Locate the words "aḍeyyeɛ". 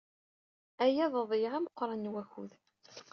1.21-1.53